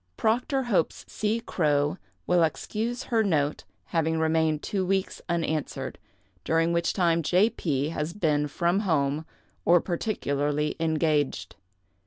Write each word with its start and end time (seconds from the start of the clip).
Proctor 0.17 0.63
hopes 0.63 1.05
C. 1.07 1.41
Crowe 1.41 1.99
will 2.25 2.41
excuse 2.41 3.03
her 3.03 3.23
note 3.23 3.65
having 3.93 4.17
remained 4.17 4.63
two 4.63 4.83
weeks 4.83 5.21
unanswered, 5.29 5.99
during 6.43 6.73
which 6.73 6.93
time 6.93 7.21
J. 7.21 7.51
P. 7.51 7.89
has 7.89 8.11
been 8.13 8.47
from 8.47 8.79
home, 8.79 9.27
or 9.63 9.79
particularly 9.79 10.75
engaged. 10.79 11.55